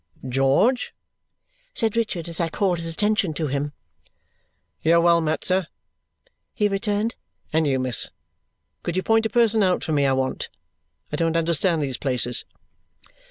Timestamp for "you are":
4.81-4.99